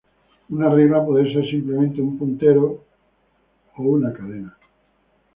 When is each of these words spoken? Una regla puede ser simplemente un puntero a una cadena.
Una 0.49 0.67
regla 0.67 1.05
puede 1.05 1.31
ser 1.31 1.47
simplemente 1.47 2.01
un 2.01 2.17
puntero 2.17 2.83
a 3.75 3.81
una 3.83 4.11
cadena. 4.11 4.57